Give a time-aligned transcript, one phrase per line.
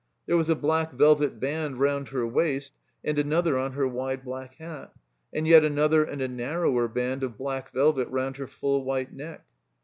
[0.25, 4.55] There was a black velvet band rotmd her waist and another on her wide black
[4.55, 4.91] hat.
[5.31, 9.45] And yet another and a narrower band of black velvet round her full white neck.